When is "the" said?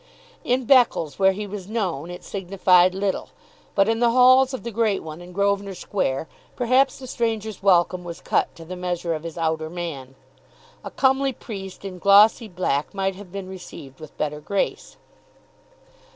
3.99-4.09, 4.63-4.71, 6.97-7.05, 8.65-8.75